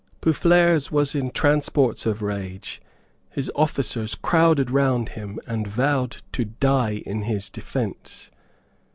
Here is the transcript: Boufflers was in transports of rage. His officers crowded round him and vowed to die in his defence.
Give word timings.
Boufflers 0.19 0.91
was 0.91 1.13
in 1.13 1.29
transports 1.29 2.07
of 2.07 2.23
rage. 2.23 2.81
His 3.29 3.51
officers 3.55 4.15
crowded 4.15 4.71
round 4.71 5.09
him 5.09 5.39
and 5.45 5.67
vowed 5.67 6.23
to 6.31 6.45
die 6.45 7.03
in 7.05 7.21
his 7.21 7.51
defence. 7.51 8.31